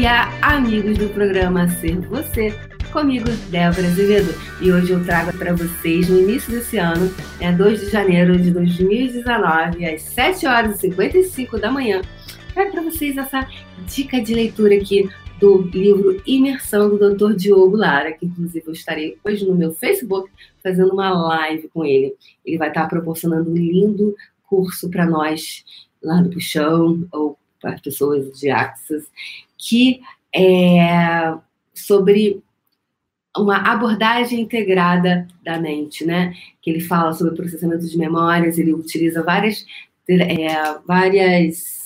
dia, 0.00 0.30
amigos 0.40 0.96
do 0.96 1.10
programa 1.10 1.68
Ser 1.68 2.00
Você, 2.08 2.58
comigo, 2.90 3.28
Débora 3.50 3.86
Azevedo. 3.86 4.32
E 4.58 4.72
hoje 4.72 4.92
eu 4.92 5.04
trago 5.04 5.30
para 5.36 5.52
vocês, 5.52 6.08
no 6.08 6.18
início 6.18 6.50
desse 6.50 6.78
ano, 6.78 7.12
é 7.38 7.52
2 7.52 7.80
de 7.80 7.90
janeiro 7.90 8.38
de 8.38 8.50
2019, 8.50 9.84
às 9.84 10.00
7 10.00 10.46
horas 10.46 10.76
e 10.76 10.88
55 10.88 11.58
da 11.58 11.70
manhã, 11.70 12.00
trago 12.54 12.70
para 12.70 12.80
vocês 12.80 13.18
essa 13.18 13.46
dica 13.86 14.22
de 14.22 14.32
leitura 14.32 14.74
aqui 14.74 15.06
do 15.38 15.60
livro 15.64 16.22
Imersão 16.26 16.96
do 16.96 17.14
Dr. 17.14 17.34
Diogo 17.34 17.76
Lara, 17.76 18.10
que 18.12 18.24
inclusive 18.24 18.68
eu 18.68 18.72
estarei 18.72 19.18
hoje 19.22 19.44
no 19.44 19.54
meu 19.54 19.74
Facebook 19.74 20.30
fazendo 20.62 20.94
uma 20.94 21.10
live 21.10 21.68
com 21.68 21.84
ele. 21.84 22.16
Ele 22.42 22.56
vai 22.56 22.68
estar 22.68 22.88
proporcionando 22.88 23.50
um 23.50 23.54
lindo 23.54 24.16
curso 24.48 24.88
para 24.88 25.04
nós 25.04 25.62
lá 26.02 26.22
do 26.22 26.30
Puxão, 26.30 27.06
ou 27.12 27.38
para 27.60 27.78
pessoas 27.78 28.38
de 28.38 28.50
Axis, 28.50 29.04
que 29.58 30.00
é 30.34 31.34
sobre 31.74 32.42
uma 33.36 33.56
abordagem 33.56 34.40
integrada 34.40 35.26
da 35.44 35.58
mente, 35.58 36.04
né? 36.04 36.34
Que 36.60 36.70
ele 36.70 36.80
fala 36.80 37.12
sobre 37.12 37.34
processamento 37.36 37.86
de 37.86 37.96
memórias, 37.96 38.58
ele 38.58 38.72
utiliza 38.72 39.22
várias, 39.22 39.64
é, 40.08 40.78
várias 40.86 41.80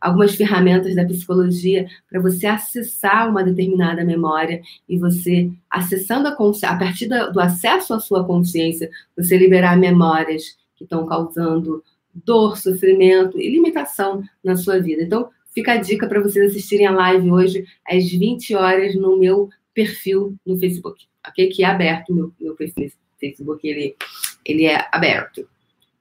algumas 0.00 0.34
ferramentas 0.34 0.94
da 0.94 1.04
psicologia 1.04 1.88
para 2.08 2.20
você 2.20 2.46
acessar 2.46 3.28
uma 3.28 3.42
determinada 3.42 4.04
memória 4.04 4.60
e 4.88 4.98
você 4.98 5.50
acessando 5.70 6.28
a 6.28 6.32
a 6.68 6.78
partir 6.78 7.08
do 7.08 7.40
acesso 7.40 7.94
à 7.94 7.98
sua 7.98 8.24
consciência, 8.24 8.90
você 9.16 9.36
liberar 9.36 9.76
memórias 9.76 10.56
que 10.76 10.84
estão 10.84 11.06
causando 11.06 11.82
dor, 12.24 12.56
sofrimento 12.56 13.38
e 13.38 13.50
limitação 13.50 14.22
na 14.42 14.56
sua 14.56 14.80
vida. 14.80 15.02
Então, 15.02 15.30
fica 15.54 15.72
a 15.72 15.76
dica 15.76 16.06
para 16.06 16.20
vocês 16.20 16.50
assistirem 16.50 16.86
a 16.86 16.92
live 16.92 17.30
hoje 17.30 17.66
às 17.86 18.10
20 18.10 18.54
horas 18.54 18.94
no 18.94 19.18
meu 19.18 19.48
perfil 19.74 20.36
no 20.46 20.58
Facebook, 20.58 21.06
ok? 21.26 21.48
Que 21.48 21.64
é 21.64 21.66
aberto, 21.66 22.14
meu, 22.14 22.32
meu 22.40 22.54
perfil 22.54 22.84
no 22.86 23.18
Facebook, 23.18 23.66
ele, 23.66 23.96
ele 24.44 24.64
é 24.64 24.86
aberto, 24.92 25.48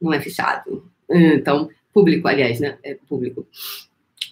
não 0.02 0.14
é 0.14 0.22
fechado. 0.22 0.90
Então, 1.10 1.70
público, 1.94 2.28
aliás, 2.28 2.60
né? 2.60 2.78
É 2.84 2.96
público. 2.96 3.48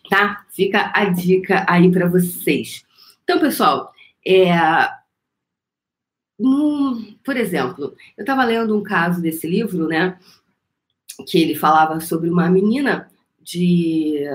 Tá? 0.09 0.45
Fica 0.49 0.91
a 0.93 1.05
dica 1.05 1.65
aí 1.67 1.91
para 1.91 2.07
vocês. 2.07 2.83
Então, 3.23 3.39
pessoal, 3.39 3.93
é, 4.25 4.53
hum, 6.39 7.15
por 7.23 7.37
exemplo, 7.37 7.95
eu 8.17 8.23
estava 8.23 8.43
lendo 8.43 8.77
um 8.77 8.83
caso 8.83 9.21
desse 9.21 9.47
livro, 9.47 9.87
né? 9.87 10.19
Que 11.27 11.39
ele 11.39 11.55
falava 11.55 11.99
sobre 11.99 12.29
uma 12.29 12.49
menina 12.49 13.09
de 13.41 14.25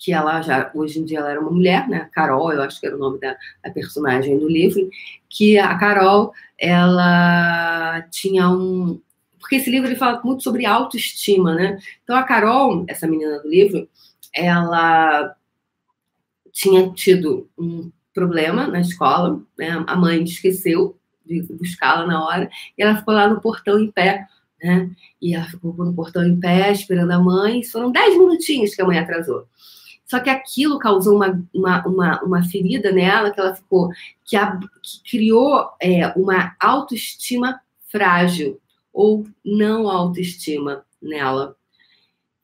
que 0.00 0.12
ela 0.12 0.40
já 0.40 0.70
hoje 0.74 0.98
em 0.98 1.04
dia 1.04 1.18
ela 1.18 1.30
era 1.30 1.40
uma 1.40 1.50
mulher, 1.50 1.86
né? 1.86 2.08
Carol, 2.12 2.52
eu 2.52 2.62
acho 2.62 2.80
que 2.80 2.86
era 2.86 2.96
o 2.96 2.98
nome 2.98 3.20
da, 3.20 3.36
da 3.62 3.70
personagem 3.70 4.38
do 4.38 4.48
livro, 4.48 4.88
que 5.28 5.58
a 5.58 5.76
Carol 5.76 6.32
ela 6.58 8.00
tinha 8.10 8.48
um 8.48 9.00
porque 9.38 9.56
esse 9.56 9.70
livro 9.70 9.88
ele 9.88 9.96
fala 9.96 10.20
muito 10.22 10.42
sobre 10.42 10.66
autoestima, 10.66 11.54
né? 11.54 11.78
Então 12.02 12.16
a 12.16 12.22
Carol, 12.22 12.84
essa 12.88 13.06
menina 13.06 13.40
do 13.40 13.48
livro, 13.48 13.88
ela 14.34 15.34
tinha 16.52 16.90
tido 16.92 17.48
um 17.58 17.90
problema 18.14 18.66
na 18.66 18.80
escola, 18.80 19.42
né? 19.58 19.84
A 19.86 19.96
mãe 19.96 20.22
esqueceu 20.22 20.98
de 21.26 21.42
buscá-la 21.42 22.06
na 22.06 22.24
hora 22.24 22.50
e 22.76 22.82
ela 22.82 22.96
ficou 22.96 23.14
lá 23.14 23.28
no 23.28 23.40
portão 23.40 23.78
em 23.78 23.90
pé 23.90 24.26
né? 24.62 24.90
E 25.20 25.34
ela 25.34 25.46
ficou 25.46 25.72
no 25.72 25.94
portão 25.94 26.24
em 26.24 26.38
pé, 26.38 26.72
esperando 26.72 27.10
a 27.12 27.18
mãe. 27.18 27.62
Foram 27.64 27.90
dez 27.90 28.16
minutinhos 28.16 28.74
que 28.74 28.82
a 28.82 28.86
mãe 28.86 28.98
atrasou. 28.98 29.46
Só 30.06 30.18
que 30.18 30.28
aquilo 30.28 30.78
causou 30.78 31.14
uma, 31.16 31.40
uma, 31.54 31.86
uma, 31.86 32.22
uma 32.22 32.42
ferida 32.42 32.90
nela, 32.90 33.30
que 33.30 33.38
ela 33.38 33.54
ficou, 33.54 33.90
que, 34.24 34.36
a, 34.36 34.58
que 34.82 35.10
criou 35.10 35.70
é, 35.80 36.08
uma 36.16 36.56
autoestima 36.58 37.60
frágil 37.88 38.60
ou 38.92 39.24
não 39.44 39.88
autoestima 39.88 40.84
nela. 41.00 41.56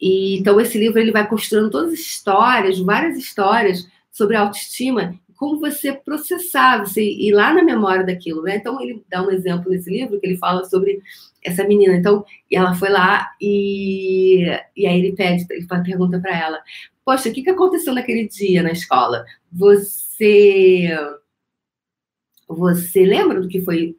E, 0.00 0.38
então 0.38 0.60
esse 0.60 0.78
livro 0.78 1.00
ele 1.00 1.10
vai 1.10 1.26
construindo 1.26 1.71
todas 1.71 1.93
as 1.93 1.99
histórias, 1.99 2.78
várias 2.78 3.19
histórias 3.19 3.88
sobre 4.12 4.37
autoestima, 4.37 5.15
como 5.37 5.61
você 5.61 5.93
processar, 5.93 6.79
você 6.79 7.03
ir 7.03 7.33
lá 7.33 7.53
na 7.53 7.63
memória 7.63 8.05
daquilo, 8.05 8.43
né? 8.43 8.57
Então 8.57 8.81
ele 8.81 9.05
dá 9.09 9.23
um 9.23 9.31
exemplo 9.31 9.71
nesse 9.71 9.91
livro 9.91 10.19
que 10.19 10.27
ele 10.27 10.39
fala 10.39 10.65
sobre 10.65 11.01
essa 11.45 11.65
menina. 11.65 11.95
Então, 11.95 12.25
ela 12.51 12.75
foi 12.75 12.89
lá 12.89 13.31
e, 13.41 14.47
e 14.77 14.87
aí 14.87 14.99
ele 14.99 15.13
pede, 15.15 15.47
ele 15.51 15.67
pergunta 15.85 16.19
para 16.19 16.37
ela: 16.37 16.63
Poxa, 17.05 17.29
o 17.29 17.33
que, 17.33 17.43
que 17.43 17.51
aconteceu 17.51 17.95
naquele 17.95 18.27
dia 18.29 18.63
na 18.63 18.73
escola? 18.73 19.25
Você. 19.53 20.89
Você 22.49 23.05
lembra 23.05 23.41
do 23.41 23.49
que 23.49 23.61
foi 23.61 23.97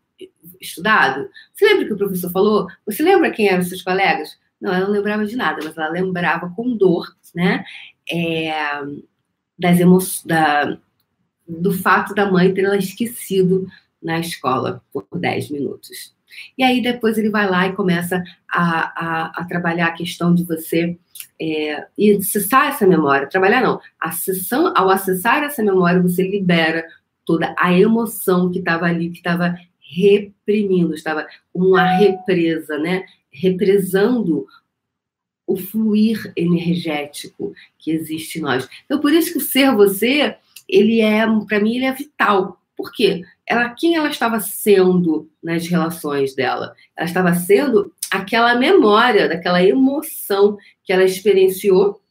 estudado? 0.59 1.30
Você 1.54 1.66
lembra 1.66 1.84
o 1.84 1.88
que 1.88 1.94
o 1.94 1.98
professor 1.98 2.31
falou? 2.31 2.68
Você 2.86 3.04
lembra 3.04 3.31
quem 3.31 3.48
eram 3.48 3.64
seus 3.64 3.81
colegas? 3.81 4.38
Não, 4.59 4.74
ela 4.74 4.86
não 4.86 4.92
lembrava 4.92 5.25
de 5.25 5.36
nada, 5.36 5.59
mas 5.64 5.78
ela 5.78 5.90
lembrava 5.90 6.52
com 6.56 6.75
dor, 6.75 7.08
né? 7.36 7.64
É, 8.12 8.52
das 9.58 9.80
emoções, 9.80 10.25
do 11.47 11.72
fato 11.72 12.13
da 12.13 12.30
mãe 12.30 12.53
ter 12.53 12.63
ela 12.63 12.78
esquecido 12.78 13.68
na 14.02 14.19
escola 14.19 14.84
por 14.91 15.06
10 15.13 15.52
minutos. 15.52 16.16
E 16.58 16.63
aí 16.63 16.81
depois 16.81 17.18
ele 17.18 17.30
vai 17.30 17.50
lá 17.50 17.68
e 17.68 17.75
começa 17.75 18.24
a, 18.50 18.62
a, 18.62 19.41
a 19.41 19.46
trabalhar 19.46 19.88
a 19.88 19.94
questão 19.94 20.34
de 20.34 20.44
você 20.44 20.97
é, 21.40 21.88
e 21.97 22.12
acessar 22.12 22.68
essa 22.68 22.86
memória. 22.86 23.28
Trabalhar 23.28 23.62
não. 23.62 23.80
Acessão, 24.00 24.74
ao 24.75 24.90
acessar 24.90 25.44
essa 25.44 25.63
memória, 25.63 26.02
você 26.02 26.28
libera 26.28 26.86
toda 27.25 27.56
a 27.57 27.74
emoção 27.74 28.52
que 28.52 28.59
estava 28.59 28.86
ali, 28.86 29.09
que 29.09 29.18
estava 29.18 29.57
reprimindo, 29.80 30.94
estava 30.94 31.25
uma 31.53 31.84
represa, 31.84 32.78
né? 32.78 33.06
Represando 33.31 34.46
o 35.46 35.56
fluir 35.56 36.31
energético 36.36 37.53
que 37.80 37.91
existe 37.91 38.38
em 38.38 38.41
nós. 38.41 38.68
Então, 38.86 39.00
por 39.00 39.13
isso 39.13 39.31
que 39.31 39.38
o 39.38 39.41
ser 39.41 39.74
você, 39.74 40.36
ele 40.67 41.01
é, 41.01 41.25
para 41.47 41.59
mim, 41.59 41.75
ele 41.78 41.85
é 41.85 41.94
vital. 41.94 42.61
Por 42.75 42.91
quê? 42.91 43.23
ela, 43.47 43.69
quem 43.69 43.95
ela 43.95 44.09
estava 44.09 44.41
sendo 44.41 45.31
nas 45.41 45.66
relações 45.67 46.35
dela? 46.35 46.75
Ela 46.95 47.07
estava 47.07 47.33
sendo 47.33 47.94
aquela 48.11 48.55
memória, 48.55 49.29
daquela 49.29 49.63
emoção 49.63 50.57
que 50.83 50.91
ela 50.91 51.06
experienciou, 51.06 52.01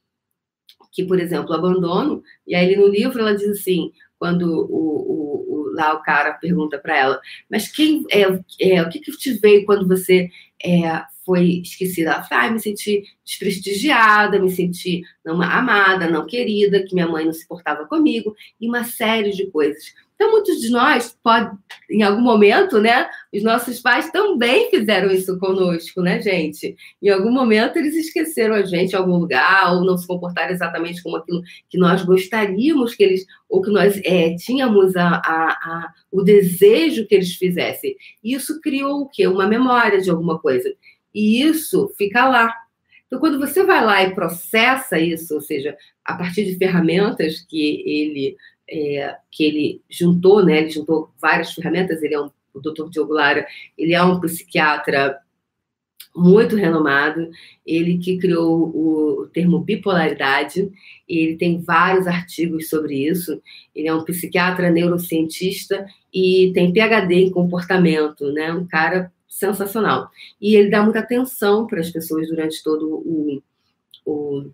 que, 0.90 1.04
por 1.04 1.20
exemplo, 1.20 1.52
abandono. 1.52 2.22
E 2.46 2.54
aí, 2.54 2.74
no 2.74 2.88
livro, 2.88 3.20
ela 3.20 3.36
diz 3.36 3.50
assim: 3.50 3.92
quando 4.18 4.44
o, 4.44 4.64
o, 4.70 5.68
o 5.68 5.72
lá 5.74 5.92
o 5.92 6.02
cara 6.02 6.32
pergunta 6.32 6.78
para 6.78 6.96
ela, 6.96 7.20
mas 7.50 7.68
quem 7.70 8.02
é, 8.10 8.22
é, 8.58 8.82
o 8.82 8.88
que, 8.88 8.98
que 9.00 9.12
te 9.12 9.34
veio 9.34 9.66
quando 9.66 9.86
você 9.86 10.30
é, 10.64 11.02
foi 11.26 11.60
esquecida? 11.60 12.12
Ela 12.12 12.22
fala, 12.22 12.44
ah, 12.44 12.50
me 12.50 12.60
senti 12.60 13.02
desprestigiada, 13.24 14.38
me 14.38 14.48
senti 14.48 15.02
não 15.24 15.42
amada, 15.42 16.08
não 16.08 16.24
querida, 16.24 16.84
que 16.84 16.94
minha 16.94 17.08
mãe 17.08 17.24
não 17.24 17.32
se 17.32 17.46
portava 17.46 17.84
comigo, 17.86 18.34
e 18.60 18.68
uma 18.68 18.84
série 18.84 19.32
de 19.32 19.50
coisas. 19.50 19.92
Então, 20.16 20.30
muitos 20.30 20.62
de 20.62 20.70
nós, 20.70 21.14
pode, 21.22 21.54
em 21.90 22.02
algum 22.02 22.22
momento, 22.22 22.80
né? 22.80 23.06
Os 23.32 23.42
nossos 23.42 23.80
pais 23.80 24.10
também 24.10 24.70
fizeram 24.70 25.10
isso 25.10 25.38
conosco, 25.38 26.00
né, 26.00 26.22
gente? 26.22 26.74
Em 27.02 27.10
algum 27.10 27.30
momento, 27.30 27.76
eles 27.76 27.94
esqueceram 27.94 28.54
a 28.54 28.62
gente 28.62 28.92
em 28.92 28.96
algum 28.96 29.18
lugar, 29.18 29.74
ou 29.74 29.84
não 29.84 29.98
se 29.98 30.06
comportaram 30.06 30.52
exatamente 30.52 31.02
como 31.02 31.16
aquilo 31.16 31.42
que 31.68 31.76
nós 31.76 32.02
gostaríamos 32.02 32.94
que 32.94 33.04
eles, 33.04 33.26
ou 33.46 33.60
que 33.60 33.70
nós 33.70 34.00
é, 34.04 34.34
tínhamos 34.36 34.96
a, 34.96 35.16
a, 35.16 35.50
a, 35.50 35.92
o 36.10 36.22
desejo 36.22 37.06
que 37.06 37.14
eles 37.14 37.34
fizessem. 37.34 37.94
Isso 38.24 38.58
criou 38.62 39.02
o 39.02 39.08
quê? 39.08 39.26
Uma 39.26 39.46
memória 39.46 40.00
de 40.00 40.08
alguma 40.08 40.38
coisa. 40.38 40.72
E 41.16 41.40
isso 41.40 41.88
fica 41.96 42.28
lá. 42.28 42.54
Então, 43.06 43.18
quando 43.18 43.38
você 43.38 43.64
vai 43.64 43.82
lá 43.82 44.02
e 44.02 44.14
processa 44.14 44.98
isso, 44.98 45.34
ou 45.34 45.40
seja, 45.40 45.74
a 46.04 46.14
partir 46.14 46.44
de 46.44 46.58
ferramentas 46.58 47.40
que 47.40 47.82
ele 47.86 48.36
é, 48.68 49.16
que 49.30 49.44
ele 49.44 49.82
juntou, 49.88 50.44
né? 50.44 50.58
Ele 50.58 50.70
juntou 50.70 51.10
várias 51.18 51.54
ferramentas. 51.54 52.02
Ele 52.02 52.14
é 52.14 52.20
um, 52.20 52.30
o 52.52 52.60
Dr. 52.60 52.90
Diogo 52.90 53.14
Lara, 53.14 53.46
ele 53.78 53.94
é 53.94 54.02
um 54.02 54.20
psiquiatra 54.20 55.18
muito 56.14 56.54
renomado, 56.56 57.30
ele 57.64 57.98
que 57.98 58.18
criou 58.18 58.68
o 58.74 59.28
termo 59.28 59.58
bipolaridade, 59.58 60.70
ele 61.06 61.36
tem 61.36 61.60
vários 61.60 62.06
artigos 62.06 62.68
sobre 62.68 63.06
isso. 63.06 63.40
Ele 63.74 63.88
é 63.88 63.94
um 63.94 64.04
psiquiatra 64.04 64.70
neurocientista 64.70 65.86
e 66.12 66.50
tem 66.54 66.72
PhD 66.72 67.14
em 67.14 67.30
comportamento, 67.30 68.32
né? 68.32 68.52
Um 68.52 68.66
cara 68.66 69.12
sensacional. 69.36 70.10
E 70.40 70.56
ele 70.56 70.70
dá 70.70 70.82
muita 70.82 71.00
atenção 71.00 71.66
para 71.66 71.80
as 71.80 71.90
pessoas 71.90 72.28
durante 72.28 72.62
todo 72.62 72.86
o, 72.88 73.42
o 74.04 74.50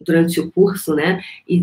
durante 0.00 0.40
o 0.40 0.50
curso, 0.50 0.94
né? 0.94 1.22
E, 1.48 1.56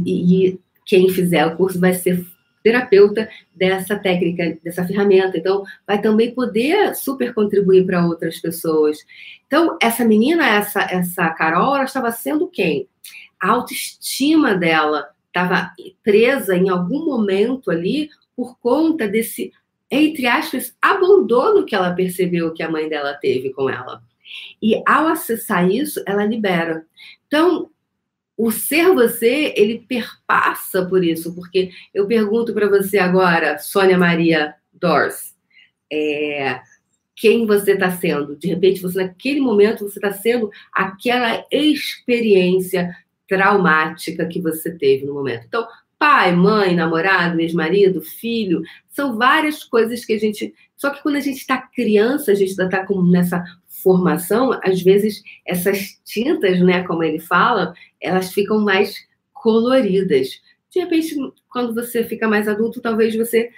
e, 0.48 0.60
quem 0.86 1.10
fizer 1.10 1.46
o 1.46 1.58
curso 1.58 1.80
vai 1.80 1.94
ser 1.94 2.26
terapeuta 2.64 3.30
dessa 3.54 3.98
técnica, 3.98 4.58
dessa 4.64 4.86
ferramenta. 4.86 5.38
Então, 5.38 5.64
vai 5.86 6.02
também 6.02 6.34
poder 6.34 6.96
super 6.96 7.34
contribuir 7.34 7.86
para 7.86 8.06
outras 8.06 8.40
pessoas. 8.40 8.98
Então, 9.46 9.78
essa 9.82 10.06
menina, 10.06 10.48
essa, 10.48 10.82
essa 10.82 11.30
Carol, 11.32 11.76
ela 11.76 11.84
estava 11.84 12.12
sendo 12.12 12.48
quem? 12.48 12.88
A 13.42 13.50
autoestima 13.52 14.56
dela 14.56 15.10
estava 15.28 15.72
presa 16.04 16.56
em 16.56 16.70
algum 16.70 17.06
momento 17.06 17.70
ali 17.70 18.10
por 18.36 18.58
conta 18.60 19.08
desse, 19.08 19.52
entre 19.90 20.28
aspas, 20.28 20.76
abandono 20.82 21.66
que 21.66 21.76
ela 21.76 21.94
percebeu 21.94 22.54
que 22.54 22.62
a 22.62 22.70
mãe 22.70 22.90
dela 22.90 23.14
teve 23.14 23.52
com 23.52 23.70
ela. 23.70 24.02
E 24.62 24.82
ao 24.86 25.08
acessar 25.08 25.70
isso, 25.70 26.02
ela 26.06 26.26
libera. 26.26 26.86
Então, 27.28 27.70
o 28.36 28.52
ser 28.52 28.94
você, 28.94 29.54
ele 29.56 29.84
perpassa 29.88 30.86
por 30.86 31.04
isso, 31.04 31.34
porque 31.34 31.72
eu 31.94 32.06
pergunto 32.06 32.54
para 32.54 32.70
você 32.70 33.00
agora, 33.00 33.58
Sônia 33.58 33.98
Maria 33.98 34.54
Dors, 34.74 35.36
é, 35.92 36.60
quem 37.16 37.48
você 37.48 37.72
está 37.72 37.90
sendo? 37.90 38.36
De 38.36 38.48
repente, 38.48 38.82
você 38.82 39.04
naquele 39.04 39.42
momento 39.42 39.90
você 39.90 39.98
está 39.98 40.12
sendo 40.12 40.52
aquela 40.72 41.44
experiência 41.52 42.96
traumática 43.28 44.26
que 44.28 44.40
você 44.40 44.72
teve 44.72 45.06
no 45.06 45.16
momento. 45.16 45.46
Então, 45.48 45.68
pai, 46.00 46.36
mãe, 46.36 46.76
namorado, 46.76 47.40
ex-marido, 47.40 48.02
filho, 48.02 48.62
são 48.90 49.18
várias 49.18 49.64
coisas 49.64 50.06
que 50.06 50.14
a 50.14 50.20
gente. 50.20 50.54
Só 50.76 50.90
que 50.92 51.02
quando 51.02 51.16
a 51.16 51.22
gente 51.22 51.38
está 51.38 51.58
criança, 51.58 52.32
a 52.32 52.36
gente 52.36 52.52
ainda 52.52 52.66
está 52.66 52.86
nessa 53.04 53.44
formação, 53.68 54.60
às 54.64 54.82
vezes 54.82 55.22
essas 55.46 56.00
tintas, 56.04 56.60
né, 56.60 56.84
como 56.84 57.04
ele 57.04 57.20
fala, 57.20 57.74
elas 58.02 58.34
ficam 58.34 58.60
mais 58.60 58.96
coloridas. 59.34 60.42
De 60.70 60.80
repente, 60.80 61.16
quando 61.50 61.74
você 61.74 62.04
fica 62.04 62.28
mais 62.28 62.48
adulto, 62.48 62.82
talvez 62.82 63.16
você 63.16 63.50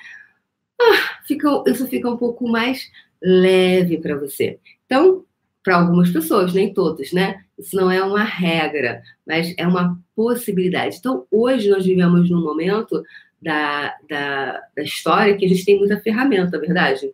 ah, 0.80 1.24
fica, 1.25 1.63
isso 1.68 1.88
fica 1.88 2.09
um 2.09 2.18
pouco 2.18 2.47
mais 2.47 2.89
leve 3.21 3.97
para 3.97 4.15
você. 4.18 4.59
Então, 4.85 5.25
para 5.69 5.77
algumas 5.77 6.10
pessoas, 6.10 6.51
nem 6.51 6.74
todas, 6.74 7.12
né? 7.12 7.44
Isso 7.56 7.75
não 7.75 7.92
é 7.92 8.04
uma 8.04 8.24
regra, 8.24 9.04
mas 9.24 9.54
é 9.56 9.68
uma 9.68 10.00
possibilidade. 10.16 10.95
Então, 10.98 11.27
hoje 11.30 11.69
nós 11.69 11.86
vivemos 11.86 12.27
num 12.27 12.42
momento 12.42 13.04
da, 13.39 13.95
da, 14.10 14.63
da 14.75 14.81
história 14.81 15.38
que 15.38 15.45
a 15.45 15.48
gente 15.48 15.63
tem 15.63 15.77
muita 15.77 16.00
ferramenta, 16.00 16.57
é 16.57 16.60
verdade? 16.60 17.13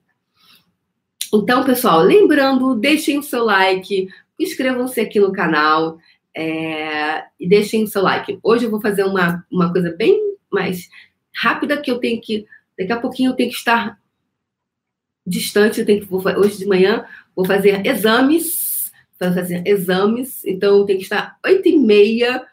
Então, 1.33 1.65
pessoal, 1.65 1.99
lembrando, 1.99 2.75
deixem 2.75 3.17
o 3.17 3.23
seu 3.23 3.43
like, 3.43 4.07
inscrevam-se 4.39 5.01
aqui 5.01 5.19
no 5.19 5.33
canal 5.33 5.97
é, 6.33 7.25
e 7.37 7.49
deixem 7.49 7.83
o 7.83 7.87
seu 7.87 8.03
like. 8.03 8.39
Hoje 8.41 8.67
eu 8.67 8.71
vou 8.71 8.79
fazer 8.79 9.03
uma, 9.03 9.45
uma 9.51 9.69
coisa 9.69 9.93
bem 9.97 10.17
mais 10.49 10.87
rápida 11.35 11.81
que 11.81 11.91
eu 11.91 11.99
tenho 11.99 12.21
que. 12.21 12.45
Daqui 12.79 12.93
a 12.93 13.01
pouquinho 13.01 13.31
eu 13.31 13.35
tenho 13.35 13.49
que 13.49 13.57
estar 13.57 13.99
distante, 15.27 15.81
eu 15.81 15.85
tenho 15.85 15.99
que. 15.99 16.07
Vou, 16.07 16.23
hoje 16.39 16.57
de 16.57 16.65
manhã 16.65 17.05
vou 17.35 17.45
fazer 17.45 17.85
exames. 17.85 18.91
Fazer 19.17 19.65
exames, 19.65 20.43
então 20.43 20.85
tenho 20.85 20.99
que 20.99 21.05
estar 21.05 21.37
oito 21.45 21.69
e 21.69 21.77
meia 21.77 22.45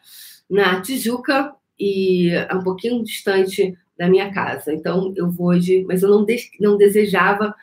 na 0.49 0.81
Tijuca 0.81 1.52
e 1.79 2.31
é 2.31 2.55
um 2.55 2.62
pouquinho 2.62 3.02
distante 3.02 3.76
da 3.99 4.08
minha 4.08 4.32
casa. 4.32 4.73
Então 4.73 5.12
eu 5.17 5.29
vou 5.29 5.49
hoje, 5.49 5.84
mas 5.88 6.02
eu 6.02 6.08
não, 6.08 6.25
de, 6.25 6.38
não 6.61 6.76
desejava 6.76 7.55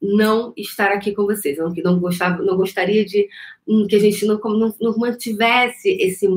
não 0.00 0.52
estar 0.56 0.92
aqui 0.92 1.12
com 1.12 1.24
vocês. 1.24 1.58
Eu 1.58 1.72
não, 1.82 1.98
gostava, 1.98 2.42
não 2.42 2.56
gostaria 2.56 3.04
de 3.04 3.28
hum, 3.66 3.86
que 3.88 3.96
a 3.96 3.98
gente 3.98 4.24
não, 4.26 4.38
não, 4.38 4.74
não 4.80 4.98
mantivesse 4.98 5.88
esse, 5.88 6.28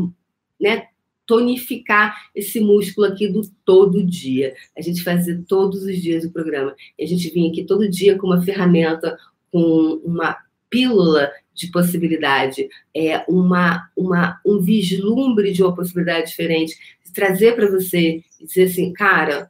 né, 0.60 0.88
tonificar 1.26 2.16
esse 2.34 2.60
músculo 2.62 3.08
aqui 3.08 3.28
do 3.28 3.42
todo 3.66 4.06
dia. 4.06 4.56
A 4.78 4.82
gente 4.82 5.04
fazer 5.04 5.44
todos 5.48 5.84
os 5.84 6.02
dias 6.02 6.24
o 6.24 6.32
programa. 6.32 6.74
E 6.98 7.04
a 7.04 7.08
gente 7.08 7.30
vinha 7.30 7.52
aqui 7.52 7.66
todo 7.66 7.90
dia 7.90 8.18
com 8.18 8.28
uma 8.28 8.42
ferramenta, 8.42 9.18
com 9.52 10.02
uma 10.04 10.38
pílula 10.70 11.32
de 11.54 11.68
possibilidade, 11.72 12.70
é 12.96 13.24
uma, 13.28 13.90
uma 13.96 14.40
um 14.46 14.60
vislumbre 14.60 15.52
de 15.52 15.64
uma 15.64 15.76
possibilidade 15.76 16.28
diferente, 16.30 16.78
trazer 17.14 17.56
para 17.56 17.70
você 17.70 18.22
e 18.40 18.46
dizer 18.46 18.66
assim, 18.66 18.94
cara, 18.94 19.50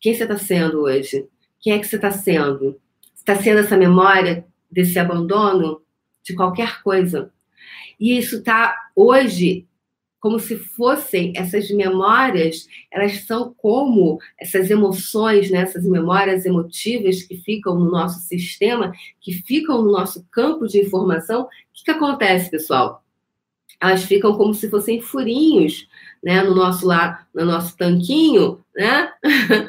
quem 0.00 0.14
você 0.14 0.22
está 0.22 0.38
sendo 0.38 0.82
hoje? 0.82 1.26
Quem 1.60 1.72
é 1.72 1.78
que 1.78 1.86
você 1.86 1.96
está 1.96 2.12
sendo? 2.12 2.80
está 3.22 3.40
sendo 3.40 3.60
essa 3.60 3.76
memória 3.76 4.44
desse 4.70 4.98
abandono 4.98 5.80
de 6.22 6.34
qualquer 6.34 6.82
coisa. 6.82 7.32
E 7.98 8.18
isso 8.18 8.38
está 8.38 8.74
hoje 8.94 9.66
como 10.22 10.38
se 10.38 10.56
fossem 10.56 11.32
essas 11.34 11.68
memórias, 11.72 12.68
elas 12.92 13.24
são 13.26 13.52
como 13.52 14.20
essas 14.38 14.70
emoções, 14.70 15.50
né, 15.50 15.62
essas 15.62 15.84
memórias 15.84 16.46
emotivas 16.46 17.24
que 17.24 17.36
ficam 17.38 17.74
no 17.74 17.90
nosso 17.90 18.20
sistema, 18.20 18.92
que 19.20 19.32
ficam 19.32 19.82
no 19.82 19.90
nosso 19.90 20.24
campo 20.30 20.68
de 20.68 20.78
informação. 20.80 21.42
O 21.42 21.48
que, 21.74 21.82
que 21.86 21.90
acontece, 21.90 22.48
pessoal? 22.52 23.02
Elas 23.80 24.04
ficam 24.04 24.36
como 24.36 24.54
se 24.54 24.70
fossem 24.70 25.00
furinhos, 25.00 25.88
né, 26.22 26.40
no 26.40 26.54
nosso 26.54 26.86
lá, 26.86 27.26
no 27.34 27.44
nosso 27.44 27.76
tanquinho, 27.76 28.64
né, 28.76 29.12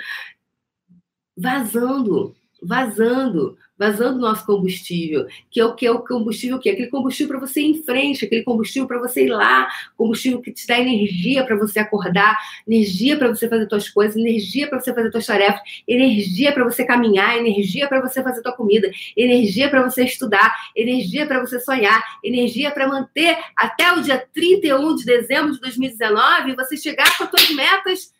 vazando 1.36 2.36
vazando, 2.64 3.58
vazando 3.78 4.20
nosso 4.20 4.46
combustível, 4.46 5.28
que 5.52 5.60
é 5.60 5.66
o 5.66 5.76
que 5.76 5.86
é 5.86 5.92
o 5.92 6.00
combustível 6.00 6.60
que 6.60 6.70
é 6.70 6.74
aquele 6.74 6.88
combustível 6.88 7.38
para 7.38 7.48
você 7.48 7.62
ir 7.62 7.72
em 7.72 7.84
frente, 7.84 8.26
aquele 8.26 8.44
combustível 8.44 8.88
para 8.88 9.00
você 9.00 9.26
ir 9.26 9.30
lá, 9.30 9.68
combustível 9.98 10.42
que 10.42 10.52
te 10.52 10.66
dá 10.66 10.80
energia 10.80 11.44
para 11.44 11.56
você 11.56 11.80
acordar, 11.80 12.38
energia 12.68 13.18
para 13.18 13.28
você 13.28 13.50
fazer 13.50 13.68
suas 13.68 13.90
coisas, 13.90 14.16
energia 14.16 14.68
para 14.68 14.80
você 14.80 14.94
fazer 14.94 15.12
suas 15.12 15.26
tarefas, 15.26 15.62
energia 15.88 16.52
para 16.54 16.64
você 16.64 16.86
caminhar, 16.86 17.38
energia 17.38 17.88
para 17.88 18.02
você 18.02 18.24
fazer 18.24 18.42
tua 18.42 18.54
comida, 18.54 18.90
energia 19.18 19.70
para 19.70 19.84
você 19.84 20.06
estudar, 20.06 20.54
energia 20.76 21.26
para 21.26 21.40
você 21.40 21.60
sonhar, 21.60 22.02
energia 22.24 22.72
para 22.72 22.88
manter 22.88 23.38
até 23.56 23.92
o 23.92 24.02
dia 24.02 24.26
31 24.34 24.96
de 24.96 25.06
dezembro 25.06 25.52
de 25.52 25.60
2019 25.60 26.56
você 26.56 26.78
chegar 26.78 27.18
com 27.18 27.24
as 27.24 27.30
suas 27.30 27.50
metas 27.50 28.14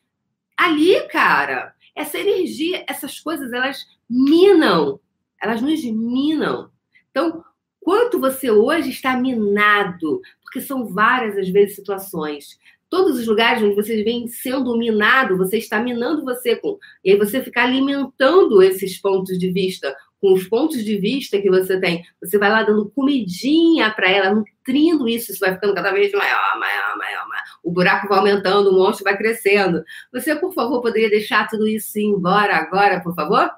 ali, 0.58 1.00
cara. 1.10 1.74
Essa 1.96 2.20
energia, 2.20 2.84
essas 2.88 3.20
coisas, 3.20 3.52
elas 3.54 3.86
minam, 4.10 5.00
elas 5.42 5.62
nos 5.62 5.84
minam. 5.84 6.70
Então, 7.12 7.44
quanto 7.80 8.20
você 8.20 8.50
hoje 8.50 8.90
está 8.90 9.16
minado, 9.18 10.22
porque 10.42 10.62
são 10.62 10.88
várias 10.88 11.38
às 11.38 11.50
vezes 11.50 11.76
situações. 11.76 12.58
Todos 12.90 13.20
os 13.20 13.28
lugares 13.28 13.64
onde 13.64 13.76
você 13.76 14.04
vem 14.04 14.28
sendo 14.28 14.78
minado, 14.78 15.36
você 15.36 15.58
está 15.58 15.80
minando 15.80 16.24
você 16.24 16.56
com. 16.56 16.78
E 17.04 17.12
aí 17.12 17.18
você 17.18 17.42
fica 17.42 17.64
alimentando 17.64 18.62
esses 18.62 19.00
pontos 19.02 19.38
de 19.38 19.52
vista, 19.52 19.96
com 20.22 20.32
os 20.34 20.48
pontos 20.48 20.84
de 20.86 20.98
vista 20.98 21.42
que 21.42 21.50
você 21.50 21.80
tem. 21.80 22.06
Você 22.22 22.38
vai 22.38 22.50
lá 22.50 22.64
dando 22.64 22.90
comidinha 22.92 23.92
para 23.92 24.10
ela, 24.10 24.34
nutrindo 24.36 25.10
isso, 25.10 25.32
isso 25.32 25.40
vai 25.40 25.54
ficando 25.54 25.74
cada 25.74 25.92
vez 25.92 26.12
maior, 26.14 26.60
maior, 26.60 26.98
maior, 26.98 27.28
maior. 27.28 27.33
O 27.64 27.72
buraco 27.72 28.08
vai 28.08 28.20
aumentando, 28.20 28.70
o 28.70 28.74
monstro 28.74 29.04
vai 29.04 29.18
crescendo. 29.18 29.84
Você, 30.12 30.36
por 30.36 30.54
favor, 30.54 30.82
poderia 30.82 31.10
deixar 31.10 31.48
tudo 31.48 31.68
isso 31.68 31.98
ir 31.98 32.04
embora 32.06 32.56
agora, 32.56 33.02
por 33.02 33.14
favor? 33.16 33.52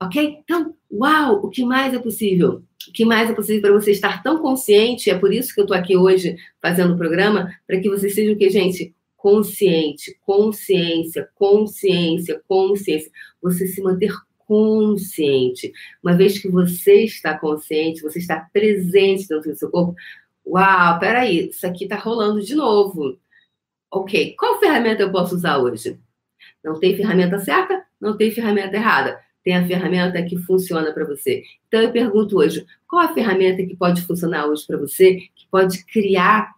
Ok? 0.00 0.38
Então, 0.44 0.74
uau, 0.92 1.44
o 1.44 1.48
que 1.48 1.64
mais 1.64 1.94
é 1.94 1.98
possível? 1.98 2.62
O 2.88 2.92
que 2.92 3.04
mais 3.04 3.30
é 3.30 3.34
possível 3.34 3.62
para 3.62 3.72
você 3.72 3.90
estar 3.90 4.22
tão 4.22 4.40
consciente? 4.40 5.10
É 5.10 5.18
por 5.18 5.32
isso 5.32 5.54
que 5.54 5.60
eu 5.60 5.64
estou 5.64 5.76
aqui 5.76 5.96
hoje 5.96 6.36
fazendo 6.60 6.94
o 6.94 6.98
programa, 6.98 7.50
para 7.66 7.80
que 7.80 7.88
você 7.88 8.10
seja 8.10 8.32
o 8.32 8.36
que, 8.36 8.50
gente? 8.50 8.94
Consciente, 9.16 10.16
consciência, 10.24 11.28
consciência, 11.34 12.40
consciência. 12.46 13.10
Você 13.42 13.66
se 13.66 13.80
manter 13.82 14.12
consciente. 14.46 15.72
Uma 16.02 16.16
vez 16.16 16.38
que 16.38 16.48
você 16.48 17.02
está 17.04 17.36
consciente, 17.36 18.02
você 18.02 18.18
está 18.18 18.48
presente 18.52 19.26
dentro 19.26 19.50
do 19.50 19.58
seu 19.58 19.70
corpo. 19.70 19.94
Uau, 20.46 20.98
peraí, 20.98 21.48
isso 21.48 21.66
aqui 21.66 21.84
está 21.84 21.96
rolando 21.96 22.40
de 22.40 22.54
novo. 22.54 23.18
Ok, 23.90 24.34
qual 24.38 24.60
ferramenta 24.60 25.02
eu 25.02 25.12
posso 25.12 25.34
usar 25.34 25.58
hoje? 25.58 25.98
Não 26.62 26.78
tem 26.78 26.96
ferramenta 26.96 27.38
certa, 27.38 27.84
não 28.00 28.16
tem 28.16 28.30
ferramenta 28.30 28.76
errada 28.76 29.26
tem 29.46 29.54
a 29.54 29.64
ferramenta 29.64 30.20
que 30.24 30.36
funciona 30.38 30.92
para 30.92 31.04
você. 31.04 31.44
Então 31.68 31.80
eu 31.80 31.92
pergunto 31.92 32.36
hoje, 32.36 32.66
qual 32.84 33.02
a 33.02 33.14
ferramenta 33.14 33.64
que 33.64 33.76
pode 33.76 34.02
funcionar 34.02 34.44
hoje 34.46 34.66
para 34.66 34.76
você, 34.76 35.20
que 35.36 35.46
pode 35.48 35.84
criar 35.84 36.52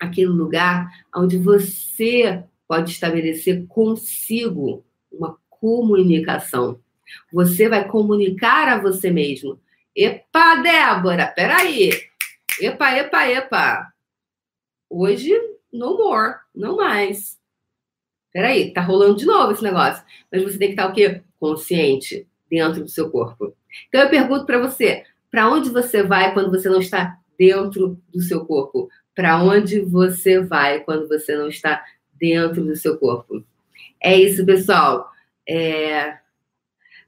aquele 0.00 0.26
lugar 0.26 0.90
onde 1.14 1.38
você 1.38 2.42
pode 2.66 2.90
estabelecer 2.90 3.64
consigo 3.68 4.84
uma 5.12 5.38
comunicação. 5.48 6.80
Você 7.32 7.68
vai 7.68 7.86
comunicar 7.86 8.66
a 8.66 8.80
você 8.80 9.08
mesmo. 9.08 9.60
Epa, 9.94 10.56
Débora, 10.56 11.28
peraí. 11.28 11.92
Epa, 12.60 12.92
epa, 12.96 13.28
epa. 13.28 13.92
Hoje, 14.88 15.32
no 15.72 15.96
more, 15.96 16.36
não 16.54 16.76
mais. 16.76 17.38
Peraí, 18.32 18.72
tá 18.72 18.80
rolando 18.80 19.16
de 19.16 19.26
novo 19.26 19.52
esse 19.52 19.62
negócio. 19.62 20.04
Mas 20.30 20.42
você 20.42 20.58
tem 20.58 20.68
que 20.68 20.74
estar 20.74 20.88
o 20.88 20.92
quê? 20.92 21.22
consciente 21.40 22.28
dentro 22.48 22.82
do 22.84 22.88
seu 22.90 23.10
corpo. 23.10 23.56
Então 23.88 24.02
eu 24.02 24.10
pergunto 24.10 24.44
para 24.44 24.58
você, 24.58 25.04
para 25.30 25.48
onde 25.48 25.70
você 25.70 26.02
vai 26.02 26.34
quando 26.34 26.50
você 26.50 26.68
não 26.68 26.80
está 26.80 27.16
dentro 27.38 27.98
do 28.12 28.20
seu 28.20 28.44
corpo? 28.44 28.90
Para 29.14 29.42
onde 29.42 29.80
você 29.80 30.40
vai 30.40 30.80
quando 30.80 31.08
você 31.08 31.34
não 31.34 31.48
está 31.48 31.82
dentro 32.14 32.62
do 32.62 32.76
seu 32.76 32.98
corpo? 32.98 33.42
É 34.00 34.16
isso, 34.16 34.44
pessoal. 34.44 35.10
É... 35.48 36.18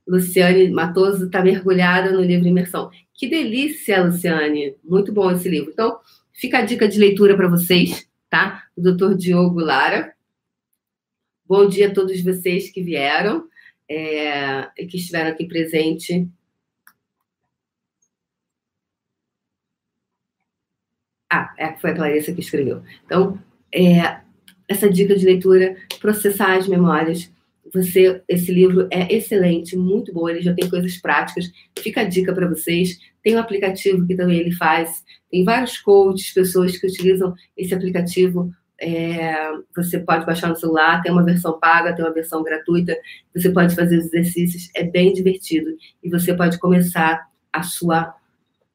Luciane 0.06 0.68
Matoso 0.70 1.26
está 1.26 1.42
mergulhada 1.42 2.10
no 2.10 2.22
livro 2.22 2.48
Imersão. 2.48 2.90
Que 3.22 3.28
delícia, 3.28 4.02
Luciane! 4.02 4.74
Muito 4.82 5.12
bom 5.12 5.30
esse 5.30 5.48
livro. 5.48 5.70
Então, 5.70 6.00
fica 6.32 6.58
a 6.58 6.62
dica 6.62 6.88
de 6.88 6.98
leitura 6.98 7.36
para 7.36 7.46
vocês, 7.46 8.10
tá? 8.28 8.66
do 8.76 8.96
Dr. 8.96 9.14
Diogo 9.14 9.60
Lara. 9.60 10.12
Bom 11.46 11.68
dia 11.68 11.86
a 11.86 11.94
todos 11.94 12.20
vocês 12.20 12.68
que 12.68 12.82
vieram 12.82 13.48
é, 13.88 14.68
e 14.76 14.88
que 14.88 14.96
estiveram 14.96 15.30
aqui 15.30 15.46
presente. 15.46 16.28
Ah, 21.30 21.54
é, 21.56 21.76
foi 21.76 21.90
a 21.90 21.94
Clarissa 21.94 22.32
que 22.32 22.40
escreveu. 22.40 22.82
Então, 23.06 23.40
é, 23.72 24.20
essa 24.66 24.90
dica 24.90 25.14
de 25.14 25.24
leitura, 25.24 25.76
processar 26.00 26.56
as 26.56 26.66
memórias. 26.66 27.31
Você, 27.72 28.22
esse 28.28 28.52
livro 28.52 28.86
é 28.90 29.14
excelente, 29.14 29.76
muito 29.76 30.12
bom, 30.12 30.28
ele 30.28 30.42
já 30.42 30.54
tem 30.54 30.68
coisas 30.68 30.96
práticas. 30.98 31.50
Fica 31.78 32.02
a 32.02 32.04
dica 32.04 32.32
para 32.34 32.48
vocês. 32.48 32.98
Tem 33.22 33.36
um 33.36 33.40
aplicativo 33.40 34.06
que 34.06 34.14
também 34.14 34.38
ele 34.38 34.52
faz. 34.52 35.02
Tem 35.30 35.44
vários 35.44 35.78
coaches, 35.78 36.32
pessoas 36.32 36.76
que 36.76 36.86
utilizam 36.86 37.34
esse 37.56 37.74
aplicativo 37.74 38.52
é, 38.82 39.52
você 39.76 40.00
pode 40.00 40.26
baixar 40.26 40.48
no 40.48 40.56
celular, 40.56 41.00
tem 41.02 41.12
uma 41.12 41.24
versão 41.24 41.58
paga, 41.58 41.94
tem 41.94 42.04
uma 42.04 42.12
versão 42.12 42.42
gratuita. 42.42 42.96
Você 43.34 43.48
pode 43.50 43.76
fazer 43.76 43.96
os 43.96 44.06
exercícios, 44.06 44.68
é 44.74 44.82
bem 44.82 45.12
divertido. 45.12 45.70
E 46.02 46.10
você 46.10 46.34
pode 46.34 46.58
começar 46.58 47.28
a 47.52 47.62
sua 47.62 48.12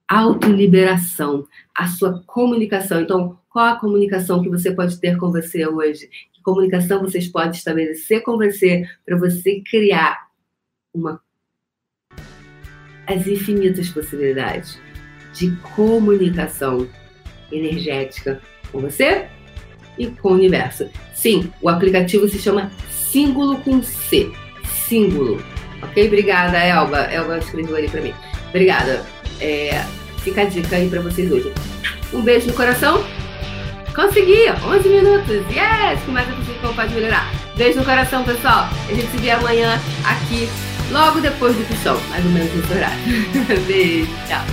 autoliberação, 0.08 1.46
a 1.76 1.88
sua 1.88 2.24
comunicação. 2.26 3.02
Então, 3.02 3.38
qual 3.50 3.66
a 3.66 3.80
comunicação 3.80 4.42
que 4.42 4.50
você 4.50 4.72
pode 4.72 4.98
ter 4.98 5.18
com 5.18 5.30
você 5.30 5.68
hoje? 5.68 6.10
Comunicação 6.48 7.02
vocês 7.02 7.28
podem 7.28 7.52
estabelecer 7.52 8.24
com 8.24 8.38
você 8.38 8.88
para 9.06 9.18
você 9.18 9.62
criar 9.70 10.28
uma 10.94 11.22
as 13.06 13.28
infinitas 13.28 13.90
possibilidades 13.90 14.80
de 15.34 15.52
comunicação 15.76 16.88
energética 17.52 18.42
com 18.72 18.80
você 18.80 19.28
e 19.98 20.08
com 20.08 20.30
o 20.30 20.36
universo. 20.36 20.90
Sim, 21.14 21.52
o 21.62 21.68
aplicativo 21.68 22.30
se 22.30 22.40
chama 22.40 22.72
Símbolo 22.90 23.60
com 23.60 23.84
C. 23.84 24.32
Símbolo. 24.88 25.44
Ok? 25.84 26.08
Obrigada, 26.08 26.58
Elba. 26.60 27.12
Elba 27.12 27.40
escreveu 27.40 27.76
ali 27.76 27.90
para 27.90 28.00
mim. 28.00 28.14
Obrigada. 28.48 29.06
É, 29.42 29.84
fica 30.20 30.44
a 30.44 30.46
dica 30.46 30.78
aí 30.78 30.90
para 30.90 31.02
vocês 31.02 31.30
hoje. 31.30 31.52
Um 32.14 32.22
beijo 32.22 32.48
no 32.48 32.54
coração. 32.54 33.04
Consegui! 33.98 34.48
11 34.64 34.90
minutos. 34.90 35.44
Yes! 35.50 36.00
Eu 36.08 36.14
preciso 36.36 36.60
como 36.62 36.76
pode 36.76 36.94
melhorar? 36.94 37.32
Beijo 37.56 37.80
no 37.80 37.86
coração, 37.86 38.24
pessoal. 38.24 38.70
A 38.88 38.94
gente 38.94 39.10
se 39.10 39.18
vê 39.18 39.32
amanhã 39.32 39.82
aqui, 40.06 40.48
logo 40.92 41.20
depois 41.20 41.56
do 41.56 41.66
puxão. 41.66 42.00
Mais 42.12 42.24
ou 42.24 42.30
menos 42.30 42.54
nesse 42.54 42.74
horário. 42.74 43.00
Beijo. 43.66 44.08
Tchau. 44.28 44.46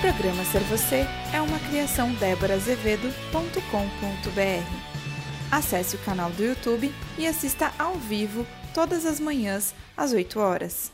programa 0.00 0.42
Ser 0.44 0.62
Você 0.62 1.06
é 1.32 1.40
uma 1.40 1.60
criação 1.60 2.10
déborazevedo.com.br. 2.14 4.91
Acesse 5.52 5.96
o 5.96 5.98
canal 5.98 6.30
do 6.30 6.42
YouTube 6.42 6.90
e 7.18 7.26
assista 7.26 7.74
ao 7.78 7.96
vivo 7.96 8.46
todas 8.72 9.04
as 9.04 9.20
manhãs 9.20 9.74
às 9.94 10.14
8 10.14 10.40
horas. 10.40 10.90